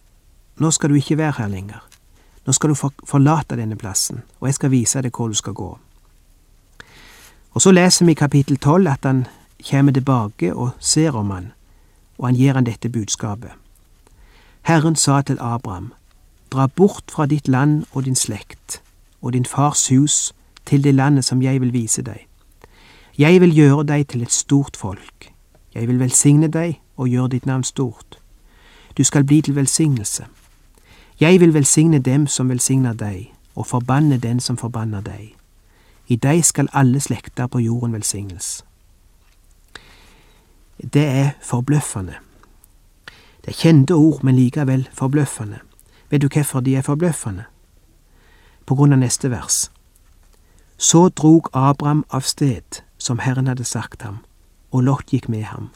nå 0.57 0.71
skal 0.71 0.89
du 0.89 0.95
ikke 0.95 1.17
være 1.17 1.41
her 1.41 1.47
lenger. 1.47 1.88
Nå 2.49 2.53
skal 2.53 2.69
du 2.69 2.75
forlate 3.05 3.59
denne 3.59 3.75
plassen, 3.77 4.23
og 4.39 4.47
jeg 4.47 4.55
skal 4.57 4.71
vise 4.73 5.01
deg 5.05 5.13
hvor 5.13 5.27
du 5.29 5.35
skal 5.37 5.53
gå. 5.53 5.67
Og 7.53 7.61
så 7.61 7.69
leser 7.69 8.07
vi 8.07 8.15
i 8.15 8.17
kapittel 8.17 8.57
tolv 8.57 8.89
at 8.89 9.05
han 9.05 9.27
kommer 9.69 9.93
tilbake 9.93 10.49
og 10.55 10.71
ser 10.79 11.13
om 11.13 11.29
han, 11.29 11.51
og 12.17 12.25
han 12.25 12.39
gir 12.39 12.57
han 12.57 12.65
dette 12.65 12.89
budskapet. 12.89 13.51
Herren 14.65 14.95
sa 14.95 15.19
til 15.21 15.37
Abraham, 15.39 15.91
dra 16.49 16.65
bort 16.65 17.13
fra 17.13 17.27
ditt 17.29 17.47
land 17.47 17.85
og 17.91 18.09
din 18.09 18.17
slekt 18.17 18.81
og 19.21 19.37
din 19.37 19.45
fars 19.45 19.85
hus 19.93 20.33
til 20.65 20.83
det 20.83 20.95
landet 20.95 21.29
som 21.29 21.45
jeg 21.45 21.61
vil 21.61 21.73
vise 21.73 22.01
deg. 22.01 22.25
Jeg 23.17 23.41
vil 23.41 23.53
gjøre 23.53 23.85
deg 23.93 24.07
til 24.07 24.25
et 24.25 24.33
stort 24.33 24.77
folk. 24.77 25.29
Jeg 25.75 25.87
vil 25.87 25.99
velsigne 26.01 26.49
deg 26.49 26.81
og 26.97 27.13
gjøre 27.13 27.29
ditt 27.37 27.45
navn 27.45 27.63
stort. 27.63 28.17
Du 28.97 29.03
skal 29.03 29.23
bli 29.23 29.41
til 29.41 29.55
velsignelse. 29.55 30.25
Jeg 31.19 31.39
vil 31.39 31.53
velsigne 31.53 31.99
dem 31.99 32.27
som 32.27 32.49
velsigner 32.49 32.93
deg, 32.93 33.33
og 33.55 33.65
forbanne 33.67 34.17
den 34.17 34.39
som 34.39 34.57
forbanner 34.57 35.01
deg. 35.01 35.35
I 36.07 36.15
deg 36.15 36.45
skal 36.45 36.69
alle 36.73 36.99
slekter 36.99 37.47
på 37.47 37.59
jorden 37.59 37.93
velsignes. 37.93 38.63
Det 40.93 41.05
er 41.05 41.29
forbløffende. 41.41 42.15
Det 43.45 43.47
er 43.47 43.59
kjente 43.59 43.93
ord, 43.93 44.23
men 44.23 44.35
likevel 44.35 44.88
forbløffende. 44.93 45.59
Vet 46.09 46.21
du 46.21 46.27
hvorfor 46.27 46.59
de 46.59 46.75
er 46.75 46.81
forbløffende? 46.81 47.43
På 48.65 48.75
grunn 48.75 48.93
av 48.93 48.99
neste 49.03 49.31
vers. 49.31 49.71
Så 50.77 51.09
drog 51.09 51.49
Abraham 51.53 52.05
av 52.09 52.21
sted, 52.21 52.81
som 52.97 53.19
Herren 53.19 53.47
hadde 53.47 53.63
sagt 53.63 54.01
ham, 54.01 54.23
og 54.71 54.83
Lot 54.83 55.11
gikk 55.11 55.29
med 55.29 55.43
ham. 55.43 55.69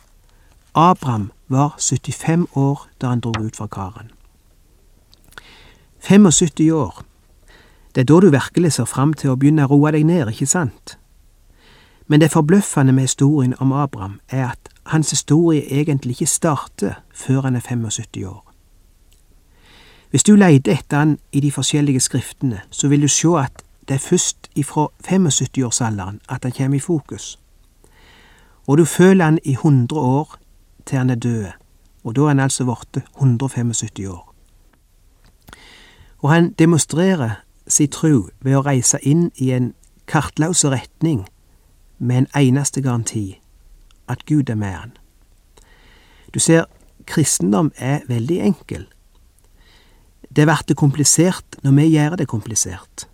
Abraham 0.74 1.32
var 1.48 1.76
75 1.80 2.48
år 2.56 2.88
da 3.02 3.08
han 3.08 3.20
drog 3.20 3.44
ut 3.44 3.56
fra 3.56 3.68
karen. 3.68 4.12
75 6.04 6.72
år. 6.72 7.04
Det 7.96 8.02
er 8.02 8.06
da 8.06 8.20
du 8.20 8.30
virkelig 8.30 8.74
ser 8.74 8.86
fram 8.86 9.14
til 9.14 9.32
å 9.32 9.36
begynne 9.40 9.64
å 9.64 9.72
roe 9.72 9.92
deg 9.96 10.04
ned, 10.06 10.34
ikke 10.34 10.50
sant? 10.50 10.98
Men 12.08 12.20
det 12.20 12.34
forbløffende 12.34 12.92
med 12.92 13.08
historien 13.08 13.54
om 13.60 13.72
Abraham 13.72 14.20
er 14.30 14.50
at 14.50 14.70
hans 14.92 15.10
historie 15.10 15.64
egentlig 15.72 16.12
ikke 16.12 16.26
starter 16.26 16.98
før 17.14 17.42
han 17.42 17.56
er 17.56 17.64
75 17.64 18.26
år. 18.28 18.42
Hvis 20.10 20.24
du 20.24 20.36
leter 20.36 20.74
etter 20.74 20.98
han 20.98 21.18
i 21.32 21.40
de 21.40 21.52
forskjellige 21.52 22.00
skriftene, 22.00 22.60
så 22.70 22.88
vil 22.88 23.02
du 23.02 23.08
se 23.08 23.32
at 23.40 23.64
det 23.88 23.96
er 23.96 24.04
først 24.10 24.50
ifra 24.56 24.88
75-årsalderen 25.08 26.20
at 26.30 26.44
han 26.44 26.52
kommer 26.52 26.78
i 26.78 26.80
fokus. 26.84 27.40
Og 28.68 28.78
du 28.78 28.86
føler 28.86 29.26
han 29.26 29.40
i 29.44 29.52
100 29.54 30.00
år 30.00 30.38
til 30.86 30.98
han 30.98 31.10
er 31.10 31.16
død, 31.16 31.46
og 32.04 32.16
da 32.16 32.22
er 32.22 32.28
han 32.28 32.40
altså 32.40 32.64
blitt 32.64 33.04
175 33.16 34.08
år. 34.08 34.33
Og 36.24 36.32
han 36.32 36.54
demonstrerer 36.60 37.44
sin 37.68 37.92
tro 37.92 38.30
ved 38.40 38.56
å 38.56 38.64
reise 38.64 39.00
inn 39.04 39.28
i 39.36 39.52
en 39.52 39.74
kartløs 40.08 40.64
retning 40.66 41.26
med 42.00 42.24
en 42.24 42.28
eneste 42.40 42.82
garanti 42.82 43.42
at 44.08 44.24
Gud 44.26 44.50
er 44.50 44.56
med 44.56 44.72
han. 44.72 44.94
Du 46.34 46.40
ser, 46.40 46.66
kristendom 47.06 47.72
er 47.76 48.08
veldig 48.08 48.40
enkel. 48.40 48.88
Det 50.36 50.48
blir 50.48 50.76
komplisert 50.76 51.60
når 51.64 51.72
vi 51.72 51.90
gjør 51.92 52.16
det 52.16 52.28
komplisert. 52.28 53.08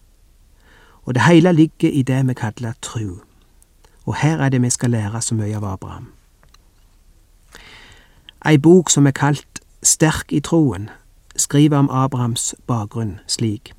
Og 1.03 1.15
det 1.15 1.25
hele 1.25 1.53
ligger 1.53 1.89
i 1.89 2.01
det 2.01 2.21
vi 2.27 2.33
kaller 2.33 2.77
tru. 2.81 3.19
Og 4.05 4.15
her 4.15 4.37
er 4.37 4.49
det 4.49 4.61
vi 4.61 4.69
skal 4.69 4.91
lære 4.91 5.21
så 5.21 5.35
mye 5.35 5.57
av 5.57 5.65
Abraham. 5.65 6.13
Ei 8.45 8.57
bok 8.57 8.89
som 8.89 9.07
er 9.07 9.11
kalt 9.11 9.45
Sterk 9.83 10.33
i 10.35 10.39
troen, 10.39 10.89
skriver 11.39 11.77
om 11.77 11.89
Abrahams 11.89 12.55
bakgrunn 12.67 13.19
slik. 13.27 13.74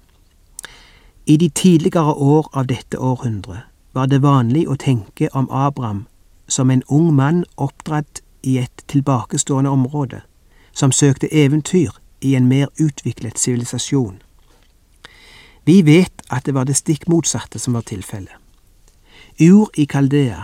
I 1.27 1.37
de 1.37 1.49
tidligere 1.49 2.15
år 2.15 2.49
av 2.53 2.67
dette 2.67 2.99
århundret 2.99 3.69
var 3.93 4.07
det 4.07 4.23
vanlig 4.23 4.69
å 4.69 4.77
tenke 4.77 5.29
om 5.33 5.49
Abraham 5.51 6.07
som 6.49 6.71
en 6.71 6.83
ung 6.89 7.15
mann 7.15 7.45
oppdratt 7.57 8.23
i 8.43 8.59
et 8.59 8.85
tilbakestående 8.89 9.71
område, 9.71 10.21
som 10.73 10.93
søkte 10.93 11.35
eventyr 11.35 11.91
i 12.21 12.35
en 12.35 12.49
mer 12.49 12.69
utviklet 12.79 13.39
sivilisasjon. 13.39 14.23
Vi 15.65 15.83
vet 15.83 16.23
at 16.31 16.47
det 16.47 16.55
var 16.55 16.65
det 16.65 16.77
stikk 16.77 17.09
motsatte 17.09 17.59
som 17.59 17.75
var 17.75 17.87
tilfellet. 17.87 18.35
Ur 19.41 19.71
i 19.75 19.85
Kaldea, 19.85 20.43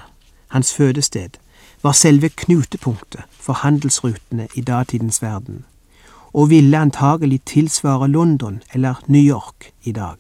hans 0.49 0.75
fødested, 0.75 1.30
var 1.82 1.92
selve 1.92 2.28
knutepunktet 2.28 3.23
for 3.30 3.52
handelsrutene 3.52 4.49
i 4.54 4.61
datidens 4.61 5.23
verden, 5.23 5.64
og 6.36 6.50
ville 6.50 6.78
antagelig 6.78 7.40
tilsvare 7.46 8.08
London 8.08 8.62
eller 8.74 8.94
New 9.06 9.22
York 9.22 9.72
i 9.82 9.92
dag. 9.92 10.16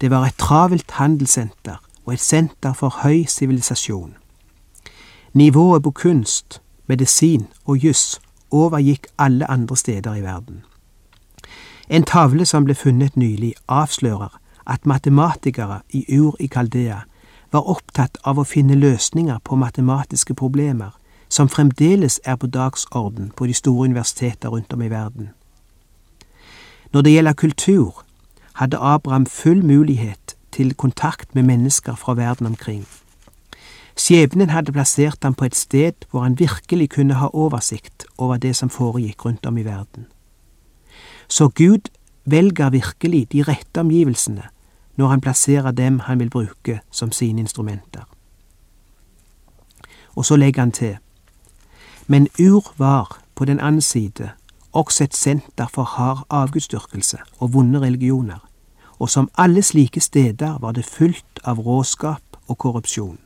Det 0.00 0.10
var 0.10 0.26
et 0.26 0.34
travelt 0.38 0.90
handelssenter 0.90 1.80
og 2.04 2.12
et 2.12 2.20
senter 2.20 2.72
for 2.72 2.88
høy 3.02 3.24
sivilisasjon. 3.28 4.14
Nivået 5.32 5.82
på 5.82 5.90
kunst, 5.90 6.60
medisin 6.86 7.46
og 7.64 7.76
juss 7.76 8.20
overgikk 8.50 9.06
alle 9.18 9.50
andre 9.50 9.76
steder 9.76 10.14
i 10.14 10.22
verden. 10.22 10.64
En 11.88 12.04
tavle 12.04 12.44
som 12.46 12.64
ble 12.64 12.74
funnet 12.74 13.16
nylig, 13.16 13.54
avslører 13.68 14.40
at 14.66 14.86
matematikere 14.86 15.80
i 15.90 16.04
Ur 16.18 16.36
i 16.40 16.46
Kaldea 16.46 17.00
var 17.52 17.68
opptatt 17.68 18.18
av 18.24 18.38
å 18.38 18.44
finne 18.44 18.74
løsninger 18.74 19.38
på 19.44 19.56
matematiske 19.56 20.34
problemer 20.34 20.99
som 21.30 21.48
fremdeles 21.48 22.20
er 22.24 22.36
på 22.36 22.46
dagsorden 22.46 23.30
på 23.36 23.46
de 23.46 23.54
store 23.54 23.88
universiteter 23.88 24.48
rundt 24.48 24.72
om 24.72 24.82
i 24.82 24.90
verden. 24.90 25.30
Når 26.92 27.02
det 27.02 27.12
gjelder 27.12 27.32
kultur, 27.32 28.04
hadde 28.54 28.76
Abraham 28.76 29.26
full 29.26 29.64
mulighet 29.64 30.36
til 30.52 30.74
kontakt 30.74 31.34
med 31.34 31.42
mennesker 31.42 31.94
fra 31.94 32.14
verden 32.14 32.46
omkring. 32.46 32.86
Skjebnen 33.96 34.50
hadde 34.50 34.72
plassert 34.72 35.18
ham 35.22 35.34
på 35.34 35.44
et 35.44 35.56
sted 35.56 35.92
hvor 36.10 36.20
han 36.20 36.38
virkelig 36.38 36.90
kunne 36.90 37.14
ha 37.14 37.28
oversikt 37.32 38.06
over 38.18 38.36
det 38.36 38.56
som 38.56 38.70
foregikk 38.70 39.24
rundt 39.24 39.46
om 39.46 39.58
i 39.58 39.64
verden. 39.64 40.06
Så 41.28 41.48
Gud 41.48 41.90
velger 42.24 42.70
virkelig 42.70 43.32
de 43.32 43.42
rette 43.42 43.80
omgivelsene 43.80 44.42
når 44.96 45.08
han 45.08 45.20
plasserer 45.20 45.70
dem 45.70 45.98
han 45.98 46.18
vil 46.18 46.30
bruke 46.30 46.80
som 46.90 47.12
sine 47.12 47.40
instrumenter. 47.40 48.02
Og 50.16 50.24
så 50.24 50.36
legger 50.36 50.60
han 50.60 50.72
til, 50.72 50.96
men 52.10 52.28
Ur 52.40 52.72
var, 52.76 53.20
på 53.34 53.44
den 53.44 53.60
annen 53.60 53.80
side, 53.80 54.30
også 54.72 55.04
et 55.04 55.16
senter 55.16 55.66
for 55.72 55.82
hard 55.82 56.26
avgudsdyrkelse 56.30 57.18
og 57.38 57.52
vonde 57.52 57.80
religioner, 57.80 58.48
og 58.98 59.10
som 59.10 59.30
alle 59.38 59.62
slike 59.62 60.00
steder 60.00 60.58
var 60.58 60.72
det 60.72 60.84
fullt 60.84 61.40
av 61.44 61.58
råskap 61.58 62.22
og 62.48 62.58
korrupsjon. 62.58 63.18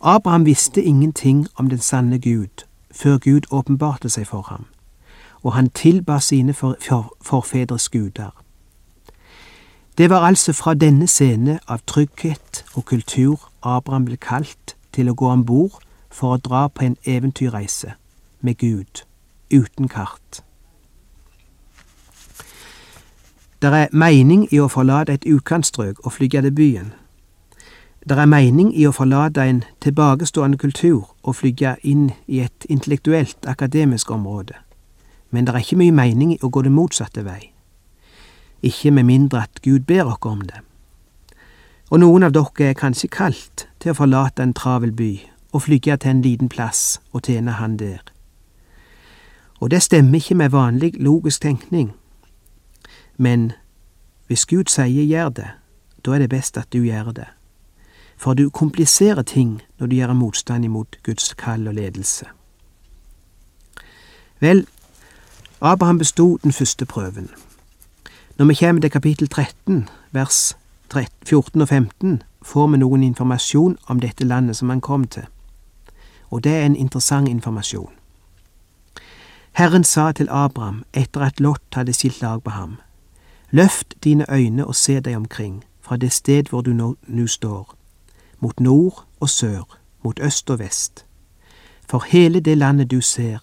Abraham 0.00 0.46
visste 0.46 0.82
ingenting 0.82 1.46
om 1.56 1.68
den 1.68 1.78
sanne 1.78 2.18
Gud 2.18 2.64
før 2.90 3.18
Gud 3.18 3.40
åpenbarte 3.50 4.08
seg 4.08 4.26
for 4.26 4.42
ham, 4.48 4.64
og 5.42 5.52
han 5.52 5.68
tilba 5.70 6.18
sine 6.20 6.54
for, 6.54 6.76
for, 6.80 7.12
forfedres 7.20 7.88
guder. 7.88 8.30
Det 9.98 10.10
var 10.10 10.24
altså 10.24 10.52
fra 10.52 10.74
denne 10.74 11.06
scene 11.06 11.58
av 11.68 11.84
trygghet 11.86 12.64
og 12.74 12.84
kultur 12.84 13.50
Abraham 13.62 14.08
ble 14.08 14.16
kalt 14.16 14.76
til 14.92 15.12
å 15.12 15.14
gå 15.14 15.28
om 15.28 15.44
bord 15.44 15.82
for 16.10 16.34
å 16.34 16.42
dra 16.42 16.68
på 16.68 16.84
en 16.84 16.96
eventyrreise 17.04 17.94
med 18.40 18.58
Gud, 18.58 19.04
uten 19.52 19.88
kart. 19.88 20.42
Der 23.62 23.74
er 23.74 23.88
mening 23.92 24.46
i 24.54 24.60
å 24.62 24.68
forlate 24.70 25.12
et 25.12 25.26
utkantstrøk 25.26 26.04
og 26.06 26.12
flyge 26.14 26.42
til 26.42 26.54
byen. 26.54 26.92
Der 28.08 28.20
er 28.22 28.30
mening 28.30 28.70
i 28.70 28.86
å 28.86 28.92
forlate 28.94 29.42
en 29.42 29.64
tilbakestående 29.82 30.58
kultur 30.58 31.08
og 31.22 31.36
flyge 31.36 31.74
inn 31.82 32.12
i 32.26 32.40
et 32.40 32.66
intellektuelt, 32.70 33.46
akademisk 33.46 34.10
område, 34.10 34.54
men 35.30 35.44
det 35.44 35.54
er 35.54 35.64
ikke 35.64 35.80
mye 35.82 35.92
mening 35.92 36.36
i 36.36 36.38
å 36.42 36.48
gå 36.48 36.62
det 36.62 36.72
motsatte 36.72 37.24
vei. 37.26 37.50
Ikke 38.62 38.90
med 38.94 39.04
mindre 39.10 39.42
at 39.42 39.60
Gud 39.62 39.84
ber 39.86 40.06
oss 40.06 40.22
om 40.22 40.40
det. 40.46 40.62
Og 41.90 42.00
noen 42.00 42.22
av 42.22 42.32
dere 42.32 42.70
er 42.70 42.78
kanskje 42.78 43.10
kalt 43.10 43.66
til 43.80 43.92
å 43.92 43.98
forlate 43.98 44.42
en 44.42 44.54
travel 44.54 44.92
by 44.92 45.12
og 45.52 45.62
flygge 45.62 45.96
til 45.96 46.10
en 46.10 46.22
liten 46.22 46.48
plass 46.48 47.00
og 47.12 47.22
tjene 47.22 47.50
Han 47.50 47.76
der. 47.76 47.98
Og 49.60 49.70
det 49.70 49.82
stemmer 49.82 50.14
ikke 50.14 50.34
med 50.34 50.50
vanlig 50.50 50.92
logisk 51.00 51.42
tenkning, 51.42 51.92
men 53.16 53.52
hvis 54.26 54.46
Gud 54.46 54.64
sier 54.68 55.04
gjør 55.04 55.28
det, 55.28 55.48
da 56.06 56.14
er 56.14 56.18
det 56.18 56.30
best 56.30 56.58
at 56.58 56.72
du 56.72 56.82
gjør 56.84 57.12
det, 57.12 57.26
for 58.16 58.34
du 58.34 58.50
kompliserer 58.50 59.22
ting 59.22 59.62
når 59.78 59.86
du 59.86 59.96
gjør 59.96 60.12
motstand 60.12 60.64
imot 60.64 60.98
Guds 61.02 61.34
kall 61.34 61.68
og 61.68 61.74
ledelse. 61.74 62.26
Vel, 64.40 64.66
Abraham 65.60 65.98
bestod 65.98 66.38
den 66.38 66.52
første 66.52 66.86
prøven. 66.86 67.30
Når 68.38 68.44
vi 68.44 68.54
kommer 68.54 68.80
til 68.80 68.90
kapittel 68.90 69.28
13, 69.28 69.88
vers 70.12 70.56
14 71.26 71.60
og 71.60 71.68
15, 71.68 72.22
får 72.42 72.66
vi 72.66 72.78
noen 72.78 73.02
informasjon 73.02 73.76
om 73.86 74.00
dette 74.00 74.24
landet 74.24 74.56
som 74.56 74.68
han 74.68 74.80
kom 74.80 75.04
til 75.04 75.26
og 76.30 76.44
det 76.44 76.52
er 76.52 76.66
en 76.66 76.76
interessant 76.76 77.28
informasjon. 77.28 77.92
Herren 79.52 79.84
sa 79.84 80.12
til 80.12 80.28
Abraham 80.30 80.84
etter 80.92 81.20
at 81.20 81.40
Lot 81.40 81.62
hadde 81.74 81.92
skilt 81.92 82.22
lag 82.22 82.42
på 82.42 82.50
ham, 82.50 82.76
Løft 83.50 83.94
dine 84.04 84.26
øyne 84.30 84.66
og 84.66 84.76
se 84.76 85.00
deg 85.00 85.16
omkring, 85.16 85.64
fra 85.80 85.96
det 85.96 86.12
sted 86.12 86.48
hvor 86.48 86.60
du 86.60 86.72
nå, 86.72 86.94
nå 87.06 87.26
står, 87.26 87.74
mot 88.40 88.60
nord 88.60 89.06
og 89.20 89.30
sør, 89.30 89.78
mot 90.02 90.20
øst 90.20 90.50
og 90.50 90.58
vest. 90.58 91.04
For 91.88 92.04
hele 92.08 92.40
det 92.40 92.58
landet 92.58 92.90
du 92.90 93.00
ser, 93.00 93.38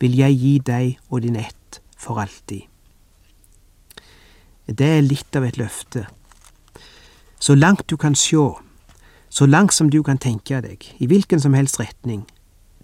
vil 0.00 0.16
jeg 0.16 0.36
gi 0.36 0.58
deg 0.58 0.98
og 1.10 1.22
din 1.22 1.36
ett 1.36 1.80
for 1.96 2.20
alltid. 2.20 2.60
Det 4.68 4.86
er 4.98 5.00
litt 5.00 5.36
av 5.36 5.44
et 5.48 5.56
løfte. 5.56 6.04
Så 7.40 7.54
langt 7.54 7.88
du 7.90 7.96
kan 7.96 8.14
sjå, 8.14 8.60
så 9.28 9.46
langt 9.46 9.74
som 9.74 9.90
du 9.90 10.02
kan 10.02 10.18
tenke 10.18 10.60
deg, 10.60 10.84
i 10.98 11.06
hvilken 11.06 11.40
som 11.40 11.54
helst 11.54 11.80
retning. 11.80 12.26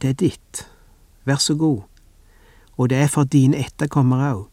Det 0.02 0.10
er 0.10 0.18
ditt. 0.20 0.68
Vær 1.24 1.36
så 1.36 1.54
god. 1.54 1.82
Og 2.76 2.90
det 2.90 2.98
er 2.98 3.08
for 3.08 3.24
dine 3.24 3.56
etterkommere 3.56 4.32
òg. 4.34 4.48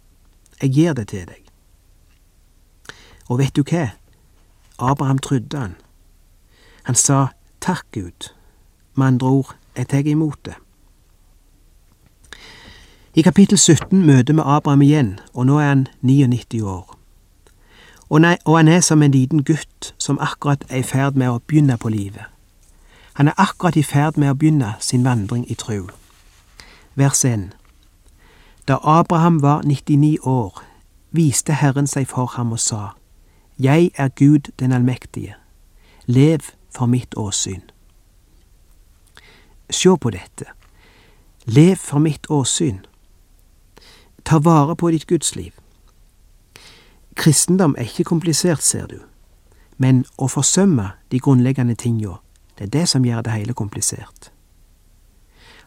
Jeg 0.61 0.71
gir 0.71 0.93
det 0.93 1.07
til 1.07 1.25
deg. 1.27 1.41
Og 3.29 3.39
vet 3.39 3.55
du 3.55 3.63
hva? 3.63 3.89
Abraham 4.79 5.19
trodde 5.19 5.57
han. 5.57 5.75
Han 6.83 6.95
sa 6.95 7.27
takk, 7.61 7.85
Gud. 7.91 8.31
Med 8.95 9.07
andre 9.07 9.27
ord, 9.27 9.55
jeg 9.77 9.87
tar 9.87 10.07
imot 10.07 10.45
det. 10.45 10.55
I 13.15 13.21
kapittel 13.21 13.57
17 13.57 14.05
møter 14.05 14.33
vi 14.33 14.41
Abraham 14.45 14.81
igjen, 14.81 15.19
og 15.33 15.45
nå 15.45 15.59
er 15.59 15.67
han 15.67 15.87
99 16.01 16.61
år 16.63 17.00
og, 18.11 18.21
nei, 18.21 18.37
og 18.45 18.57
han 18.57 18.67
er 18.67 18.81
som 18.83 19.01
en 19.01 19.11
liten 19.11 19.43
gutt 19.43 19.93
som 19.97 20.17
akkurat 20.19 20.65
er 20.69 20.81
i 20.81 20.83
ferd 20.83 21.15
med 21.15 21.29
å 21.31 21.39
begynne 21.47 21.77
på 21.79 21.89
livet. 21.89 22.27
Han 23.15 23.31
er 23.31 23.37
akkurat 23.39 23.77
i 23.79 23.83
ferd 23.87 24.17
med 24.19 24.33
å 24.33 24.35
begynne 24.35 24.73
sin 24.83 25.05
vandring 25.07 25.45
i 25.47 25.55
tru. 25.55 25.87
Vers 26.99 27.23
1 27.25 27.53
Da 28.67 28.81
Abraham 28.83 29.39
var 29.41 29.63
99 29.63 30.17
år, 30.27 30.59
viste 31.11 31.53
Herren 31.53 31.87
seg 31.87 32.09
for 32.11 32.25
ham 32.35 32.51
og 32.51 32.59
sa, 32.59 32.89
Jeg 33.57 33.91
er 33.95 34.09
Gud 34.09 34.51
den 34.59 34.71
allmektige, 34.71 35.35
lev 36.05 36.51
for 36.75 36.85
mitt 36.85 37.15
åsyn. 37.15 37.63
Se 39.69 39.95
på 39.97 40.09
dette, 40.09 40.51
lev 41.45 41.75
for 41.75 41.99
mitt 41.99 42.27
åsyn. 42.29 42.85
Ta 44.25 44.39
vare 44.39 44.75
på 44.75 44.91
ditt 44.91 45.07
gudsliv. 45.07 45.51
Kristendom 47.15 47.75
er 47.77 47.81
ikke 47.81 48.03
komplisert, 48.03 48.63
ser 48.63 48.87
du, 48.87 48.99
men 49.77 50.05
å 50.17 50.29
forsømme 50.31 50.91
de 51.11 51.19
grunnleggende 51.19 51.75
tinga, 51.75 52.19
det 52.57 52.69
er 52.69 52.71
det 52.79 52.87
som 52.89 53.05
gjør 53.05 53.21
det 53.25 53.33
hele 53.35 53.53
komplisert. 53.53 54.31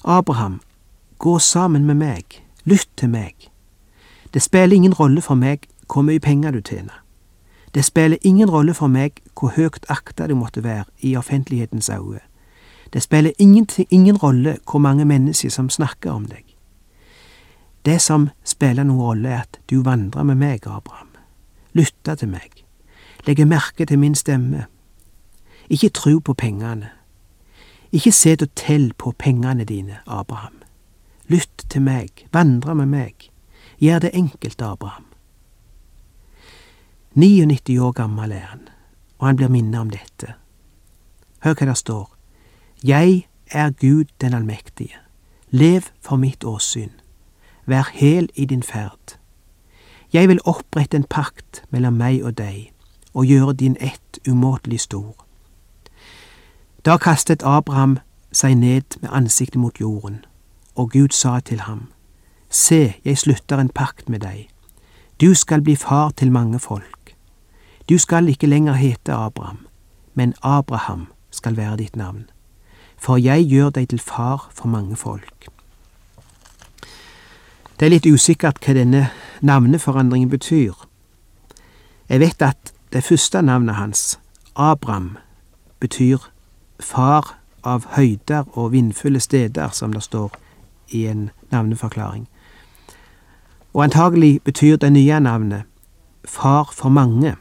Abraham, 0.05 0.61
gå 1.19 1.39
sammen 1.39 1.85
med 1.85 2.01
meg, 2.01 2.41
lytt 2.65 2.89
til 2.97 3.11
meg. 3.11 3.51
Det 4.35 4.43
spiller 4.43 4.77
ingen 4.77 4.95
rolle 4.95 5.23
for 5.23 5.35
meg 5.35 5.69
hvor 5.89 6.03
mye 6.03 6.21
penger 6.21 6.53
du 6.53 6.61
tjener. 6.61 7.01
Det 7.75 7.85
spiller 7.85 8.19
ingen 8.23 8.51
rolle 8.51 8.75
for 8.75 8.89
meg 8.89 9.21
hvor 9.35 9.53
høyt 9.57 9.85
akta 9.91 10.29
du 10.31 10.35
måtte 10.35 10.65
være 10.65 10.85
i 11.01 11.17
offentlighetens 11.17 11.89
øyne. 11.91 12.21
Det 12.93 13.03
spiller 13.03 13.33
ingen, 13.39 13.67
ingen 13.91 14.17
rolle 14.17 14.59
hvor 14.71 14.79
mange 14.79 15.05
mennesker 15.05 15.51
som 15.51 15.71
snakker 15.71 16.11
om 16.11 16.27
deg. 16.27 16.45
Det 17.85 18.01
som 18.01 18.31
spiller 18.45 18.85
noen 18.85 19.03
rolle, 19.03 19.29
er 19.29 19.43
at 19.43 19.59
du 19.71 19.83
vandrer 19.83 20.23
med 20.23 20.39
meg, 20.41 20.67
Abraham 20.67 21.04
lytte 21.75 22.17
til 22.17 22.29
meg, 22.29 22.65
legge 23.27 23.45
merke 23.45 23.87
til 23.87 23.99
min 23.99 24.15
stemme. 24.15 24.67
Ikke 25.69 25.89
tro 25.89 26.19
på 26.19 26.35
pengene. 26.35 26.91
Ikke 27.93 28.13
set 28.13 28.43
og 28.43 28.55
tell 28.57 28.93
på 28.99 29.15
pengene 29.19 29.65
dine, 29.65 29.99
Abraham. 30.07 30.63
Lytt 31.29 31.67
til 31.71 31.83
meg, 31.83 32.27
vandre 32.33 32.75
med 32.75 32.87
meg. 32.87 33.31
Gjør 33.79 33.99
det 33.99 34.11
enkelt, 34.15 34.63
Abraham. 34.63 35.05
99 37.15 37.79
år 37.79 37.93
gammel 37.93 38.33
er 38.33 38.47
han, 38.51 38.69
og 39.19 39.27
han 39.27 39.37
blir 39.37 39.49
minnet 39.49 39.81
om 39.81 39.91
dette. 39.91 40.35
Hør 41.45 41.55
hva 41.55 41.67
det 41.71 41.79
står. 41.79 42.09
Jeg 42.85 43.27
er 43.51 43.71
Gud 43.71 44.11
den 44.21 44.35
allmektige. 44.35 44.99
Lev 45.51 45.83
for 46.01 46.17
mitt 46.17 46.45
åsyn. 46.45 46.91
Vær 47.67 47.89
hel 47.93 48.29
i 48.35 48.45
din 48.45 48.63
ferd. 48.63 49.17
Jeg 50.15 50.29
vil 50.29 50.41
opprette 50.45 50.97
en 50.97 51.05
pakt 51.11 51.65
mellom 51.71 51.97
meg 51.99 52.23
og 52.23 52.37
deg, 52.39 52.71
og 53.15 53.27
gjøre 53.27 53.53
din 53.53 53.77
ett 53.81 54.19
umåtelig 54.29 54.81
stor. 54.81 55.15
Da 56.87 56.97
kastet 56.97 57.43
Abraham 57.43 57.99
seg 58.33 58.55
ned 58.55 59.01
med 59.03 59.11
ansiktet 59.11 59.59
mot 59.59 59.81
jorden, 59.81 60.25
og 60.75 60.91
Gud 60.91 61.11
sa 61.11 61.41
til 61.41 61.61
ham, 61.61 61.89
Se, 62.51 62.95
jeg 63.05 63.19
slutter 63.19 63.59
en 63.59 63.69
pakt 63.69 64.09
med 64.09 64.21
deg. 64.21 64.47
Du 65.21 65.35
skal 65.35 65.63
bli 65.63 65.75
far 65.77 66.11
til 66.11 66.31
mange 66.33 66.59
folk. 66.59 67.17
Du 67.89 67.99
skal 67.99 68.29
ikke 68.29 68.47
lenger 68.47 68.73
hete 68.73 69.13
Abraham, 69.13 69.67
men 70.15 70.35
Abraham 70.43 71.07
skal 71.31 71.57
være 71.57 71.77
ditt 71.77 71.97
navn. 71.97 72.31
For 72.97 73.17
jeg 73.17 73.49
gjør 73.51 73.71
deg 73.71 73.89
til 73.89 73.99
far 73.99 74.51
for 74.53 74.69
mange 74.69 74.97
folk. 74.97 75.54
Det 77.81 77.87
er 77.87 77.91
litt 77.91 78.07
usikkert 78.07 78.61
hva 78.63 78.73
denne 78.77 79.09
navneforandringen 79.43 80.31
betyr. 80.31 80.75
Jeg 82.09 82.21
vet 82.23 82.43
at 82.43 82.71
det 82.95 83.03
første 83.03 83.41
navnet 83.43 83.75
hans, 83.75 84.19
Abram, 84.55 85.17
betyr 85.83 86.23
far 86.79 87.35
av 87.67 87.89
høyder 87.97 88.47
og 88.53 88.71
vindfulle 88.73 89.19
steder, 89.21 89.73
som 89.75 89.93
det 89.93 90.05
står 90.07 90.37
i 90.95 91.07
en 91.11 91.31
navneforklaring. 91.51 92.29
Og 93.75 93.83
antagelig 93.85 94.39
betyr 94.45 94.77
det 94.77 94.93
nye 94.93 95.21
navnet 95.21 95.65
Far 96.25 96.71
for 96.73 96.89
mange. 96.89 97.35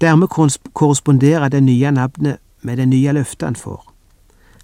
Dermed 0.00 0.28
korresponderer 0.74 1.48
det 1.48 1.62
nye 1.62 1.90
navnet 1.90 2.38
med 2.62 2.76
det 2.76 2.88
nye 2.88 3.12
løftet 3.12 3.46
han 3.46 3.56
får. 3.56 3.92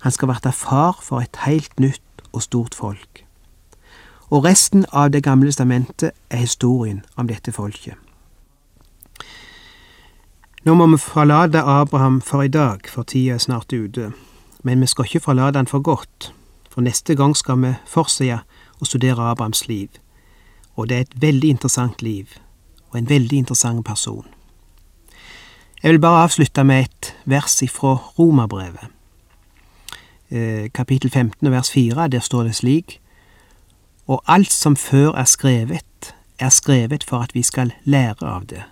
Han 0.00 0.12
skal 0.12 0.28
verte 0.28 0.52
far 0.52 0.98
for 1.02 1.20
et 1.20 1.37
helt 1.46 1.81
nytt 1.81 2.02
og 2.33 2.42
stort 2.42 2.74
folk 2.74 3.21
og 4.33 4.45
resten 4.45 4.87
av 4.92 5.11
Det 5.11 5.23
gamle 5.23 5.51
testamentet 5.51 6.11
er 6.31 6.37
historien 6.37 7.03
om 7.16 7.29
dette 7.29 7.53
folket. 7.53 7.95
Nå 10.64 10.75
må 10.75 10.87
vi 10.87 10.97
forlate 10.97 11.61
Abraham 11.61 12.21
for 12.21 12.42
i 12.42 12.49
dag, 12.49 12.88
for 12.88 13.03
tida 13.03 13.35
er 13.35 13.38
snart 13.38 13.73
ute. 13.73 14.12
Men 14.62 14.81
vi 14.81 14.87
skal 14.87 15.05
ikke 15.05 15.21
forlate 15.21 15.59
han 15.59 15.66
for 15.66 15.81
godt, 15.81 16.33
for 16.71 16.81
neste 16.81 17.14
gang 17.14 17.37
skal 17.37 17.61
vi 17.61 17.75
fortsette 17.87 18.40
å 18.81 18.88
studere 18.88 19.29
Abrahams 19.31 19.66
liv. 19.68 19.88
Og 20.77 20.88
det 20.88 20.97
er 20.97 21.01
et 21.01 21.21
veldig 21.21 21.51
interessant 21.51 22.03
liv, 22.03 22.38
og 22.90 22.99
en 22.99 23.09
veldig 23.09 23.38
interessant 23.38 23.85
person. 23.85 24.25
Jeg 25.83 25.92
vil 25.92 26.01
bare 26.01 26.25
avslutte 26.25 26.64
med 26.64 26.87
et 26.87 27.14
vers 27.27 27.62
ifra 27.62 27.99
Romerbrevet. 28.18 28.88
Eh, 30.31 30.71
kapittel 30.73 31.11
15 31.11 31.51
vers 31.51 31.71
4, 31.71 32.09
der 32.09 32.21
står 32.21 32.42
det 32.42 32.55
slik 32.55 33.01
Og 34.06 34.22
alt 34.26 34.52
som 34.52 34.76
før 34.76 35.12
er 35.12 35.24
skrevet, 35.24 36.14
er 36.38 36.48
skrevet 36.48 37.04
for 37.04 37.18
at 37.18 37.34
vi 37.34 37.42
skal 37.42 37.72
lære 37.84 38.26
av 38.26 38.46
det. 38.50 38.62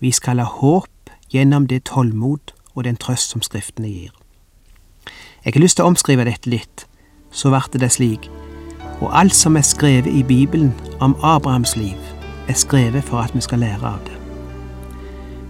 Vi 0.00 0.10
skal 0.10 0.38
ha 0.38 0.44
håp 0.44 1.10
gjennom 1.30 1.66
det 1.66 1.84
tålmod 1.84 2.52
og 2.74 2.84
den 2.84 2.96
trøst 2.96 3.30
som 3.30 3.42
Skriftene 3.42 3.88
gir. 3.88 4.10
Jeg 5.44 5.52
har 5.54 5.60
lyst 5.60 5.76
til 5.76 5.84
å 5.84 5.92
omskrive 5.92 6.24
dette 6.24 6.50
litt, 6.50 6.86
så 7.30 7.52
ble 7.52 7.80
det 7.80 7.92
slik. 7.92 8.30
Og 9.02 9.10
alt 9.12 9.34
som 9.34 9.56
er 9.56 9.66
skrevet 9.66 10.08
i 10.08 10.22
Bibelen 10.22 10.72
om 11.00 11.16
Abrahams 11.22 11.76
liv, 11.76 11.98
er 12.48 12.56
skrevet 12.56 13.04
for 13.04 13.20
at 13.20 13.34
vi 13.34 13.40
skal 13.44 13.58
lære 13.58 13.84
av 13.84 14.00
det. 14.06 14.16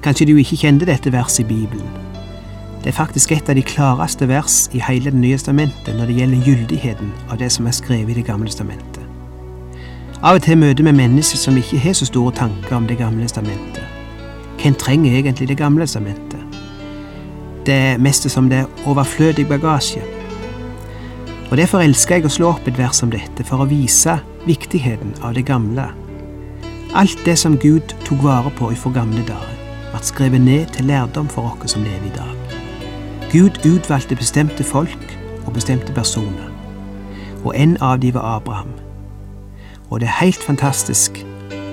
Kanskje 0.03 0.27
du 0.27 0.37
ikke 0.37 0.59
kjente 0.61 0.87
dette 0.87 1.13
verset 1.13 1.45
i 1.45 1.49
Bibelen. 1.49 1.89
Det 2.85 2.91
er 2.93 2.99
faktisk 2.99 3.33
et 3.33 3.49
av 3.49 3.57
de 3.57 3.63
klareste 3.65 4.29
vers 4.29 4.69
i 4.77 4.83
hele 4.85 5.11
Det 5.11 5.21
nye 5.21 5.39
testamentet 5.39 5.97
når 5.97 6.07
det 6.07 6.17
gjelder 6.19 6.45
gyldigheten 6.45 7.13
av 7.31 7.39
det 7.41 7.53
som 7.53 7.67
er 7.67 7.73
skrevet 7.73 8.11
i 8.11 8.21
Det 8.21 8.27
gamle 8.27 8.51
testamentet. 8.51 8.94
Av 10.25 10.39
og 10.39 10.43
til 10.43 10.57
møter 10.57 10.87
vi 10.87 10.93
mennesker 10.97 11.37
som 11.37 11.57
ikke 11.61 11.79
har 11.83 11.93
så 11.93 12.07
store 12.09 12.33
tanker 12.33 12.77
om 12.77 12.87
Det 12.89 12.97
gamle 12.97 13.27
testamentet. 13.27 13.83
Hvem 14.57 14.75
trenger 14.75 15.19
egentlig 15.19 15.49
Det 15.49 15.57
gamle 15.57 15.85
testamentet? 15.85 16.41
Det 17.67 17.75
er 17.75 17.99
mest 17.99 18.31
som 18.31 18.49
det 18.49 18.59
er 18.59 18.87
overflødig 18.87 19.49
bagasje. 19.49 20.01
Og 21.51 21.57
Derfor 21.57 21.81
elsker 21.81 22.15
jeg 22.15 22.25
å 22.25 22.33
slå 22.33 22.49
opp 22.49 22.69
et 22.69 22.79
vers 22.79 22.97
som 22.97 23.11
dette, 23.11 23.45
for 23.45 23.61
å 23.61 23.69
vise 23.69 24.17
viktigheten 24.47 25.13
av 25.23 25.35
det 25.35 25.45
gamle. 25.45 25.85
Alt 26.95 27.19
det 27.25 27.39
som 27.39 27.59
Gud 27.59 27.93
tok 28.05 28.23
vare 28.25 28.51
på 28.57 28.71
ifra 28.73 28.93
gamle 28.93 29.27
dager, 29.29 29.53
ble 29.91 30.01
skrevet 30.03 30.41
ned 30.41 30.73
til 30.73 30.89
lærdom 30.89 31.29
for 31.29 31.53
oss 31.53 31.77
som 31.77 31.85
lever 31.85 32.09
i 32.09 32.17
dag. 32.17 32.57
Gud 33.33 33.61
utvalgte 33.67 34.17
bestemte 34.17 34.65
folk 34.65 35.19
og 35.45 35.53
bestemte 35.53 35.93
personer, 35.93 36.49
og 37.45 37.53
en 37.57 37.77
av 37.81 38.01
dem 38.01 38.15
var 38.15 38.37
Abraham. 38.37 38.84
Og 39.91 40.01
det 40.01 40.09
er 40.09 40.21
helt 40.23 40.43
fantastisk 40.43 41.21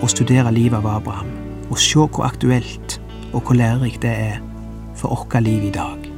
å 0.02 0.10
studere 0.12 0.52
livet 0.54 0.80
av 0.82 0.89
Abraham 0.97 1.32
og 1.71 1.80
se 1.80 2.02
hvor 2.04 2.28
aktuelt 2.28 3.00
og 3.32 3.45
hvor 3.45 3.56
lærerikt 3.56 4.04
det 4.04 4.12
er 4.12 4.41
for 5.00 5.15
vårt 5.15 5.43
liv 5.43 5.69
i 5.69 5.76
dag. 5.76 6.12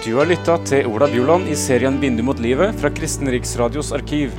Du 0.00 0.16
har 0.16 0.26
lytta 0.26 0.56
til 0.66 0.88
Ola 0.88 1.06
Bjoland 1.06 1.46
i 1.46 1.54
serien 1.54 2.00
'Vindu 2.00 2.24
mot 2.26 2.40
livet' 2.40 2.74
fra 2.80 2.90
Kristen 2.90 3.28
Riksradios 3.30 3.92
arkiv. 3.92 4.32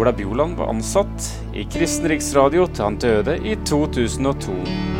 Ola 0.00 0.12
Bjoland 0.12 0.56
var 0.56 0.66
ansatt 0.66 1.42
i 1.54 1.64
Kristen 1.64 2.08
Riksradio 2.08 2.64
til 2.72 2.86
han 2.86 2.96
døde 2.96 3.34
i 3.44 3.52
2002. 3.68 4.99